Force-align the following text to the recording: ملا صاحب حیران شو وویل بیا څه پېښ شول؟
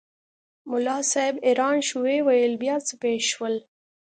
ملا 0.69 0.97
صاحب 1.11 1.35
حیران 1.47 1.77
شو 1.87 1.97
وویل 2.19 2.53
بیا 2.63 2.75
څه 2.87 2.93
پېښ 3.01 3.21
شول؟ 3.33 3.55